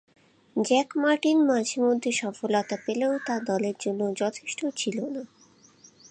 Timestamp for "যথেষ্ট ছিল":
4.15-4.97